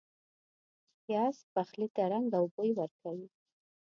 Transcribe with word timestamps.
پیاز 1.03 1.37
پخلي 1.53 1.87
ته 1.95 2.03
رنګ 2.11 2.29
او 2.39 2.45
بوی 2.53 2.71
ورکوي 2.79 3.27